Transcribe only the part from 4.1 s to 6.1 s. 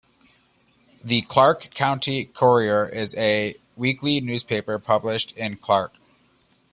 newspaper published in Clark.